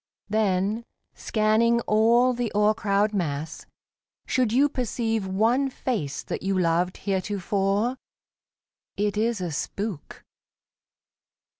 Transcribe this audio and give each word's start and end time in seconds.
Then, 0.29 0.83
scanning 1.13 1.79
all 1.81 2.33
the 2.33 2.51
o'ercrowded 2.55 3.13
mass, 3.13 3.67
should 4.25 4.51
you 4.51 4.67
Perceive 4.67 5.27
one 5.27 5.69
face 5.69 6.23
that 6.23 6.41
you 6.41 6.57
loved 6.57 6.97
heretofore, 6.97 7.97
It 8.97 9.15
is 9.15 9.41
a 9.41 9.51
spook. 9.51 10.23